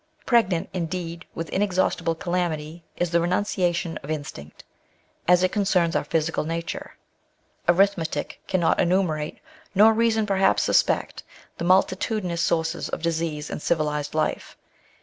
[0.25, 4.63] Pregnant, indeed, with inexhaustible calamity is the renunciation of instinct,
[5.27, 6.95] as it concerns our physical nature;
[7.69, 9.37] arithmetic cannot enumerate,
[9.75, 11.21] nor reason perhaps suspect,
[11.59, 14.57] the multitudinous sources of disease in civilised life.